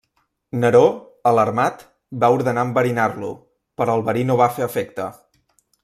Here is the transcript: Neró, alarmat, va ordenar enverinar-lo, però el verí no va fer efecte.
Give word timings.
Neró, 0.61 0.79
alarmat, 1.31 1.83
va 2.25 2.31
ordenar 2.37 2.65
enverinar-lo, 2.69 3.31
però 3.83 3.99
el 4.01 4.07
verí 4.11 4.25
no 4.31 4.39
va 4.43 4.53
fer 4.57 4.67
efecte. 4.71 5.09